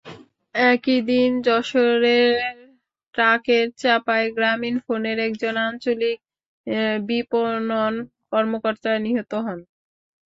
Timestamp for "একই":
0.55-0.99